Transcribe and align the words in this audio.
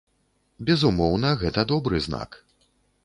Безумоўна, 0.69 1.29
гэта 1.43 1.67
добры 1.73 2.03
знак. 2.07 2.29